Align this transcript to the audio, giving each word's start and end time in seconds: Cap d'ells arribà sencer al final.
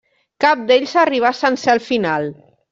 Cap 0.45 0.63
d'ells 0.71 0.95
arribà 1.03 1.33
sencer 1.43 1.71
al 1.77 1.85
final. 1.93 2.29